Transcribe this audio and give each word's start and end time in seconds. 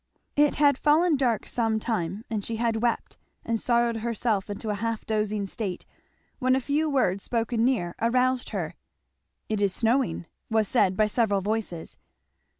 It 0.35 0.55
had 0.55 0.79
fallen 0.79 1.15
dark 1.15 1.45
some 1.45 1.77
time, 1.79 2.23
and 2.27 2.43
she 2.43 2.55
had 2.55 2.77
wept 2.81 3.19
and 3.45 3.59
sorrowed 3.59 3.97
herself 3.97 4.49
into 4.49 4.69
a 4.71 4.81
half 4.81 5.05
dozing 5.05 5.45
state, 5.45 5.85
when 6.39 6.55
a 6.55 6.59
few 6.59 6.89
words 6.89 7.23
spoken 7.23 7.63
near 7.63 7.93
aroused 8.01 8.49
her. 8.49 8.73
"It 9.47 9.61
is 9.61 9.75
snowing," 9.75 10.25
was 10.49 10.67
said 10.67 10.97
by 10.97 11.05
several 11.05 11.41
voices. 11.41 11.99